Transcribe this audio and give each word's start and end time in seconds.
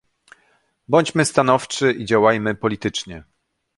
Bądźmy 0.87 1.25
stanowczy 1.25 1.91
i 1.93 2.05
działajmy 2.05 2.55
politycznie 2.55 3.23